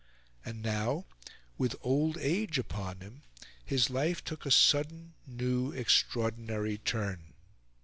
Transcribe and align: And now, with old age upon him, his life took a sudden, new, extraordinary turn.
And 0.43 0.63
now, 0.63 1.05
with 1.59 1.75
old 1.81 2.17
age 2.17 2.57
upon 2.57 3.01
him, 3.01 3.21
his 3.63 3.91
life 3.91 4.23
took 4.23 4.47
a 4.47 4.49
sudden, 4.49 5.13
new, 5.27 5.71
extraordinary 5.73 6.79
turn. 6.79 7.35